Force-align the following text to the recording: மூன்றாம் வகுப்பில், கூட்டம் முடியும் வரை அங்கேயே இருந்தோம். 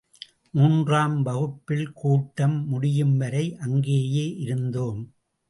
மூன்றாம் 0.53 1.21
வகுப்பில், 1.21 1.91
கூட்டம் 1.93 2.67
முடியும் 2.67 3.17
வரை 3.17 3.57
அங்கேயே 3.59 4.35
இருந்தோம். 4.35 5.01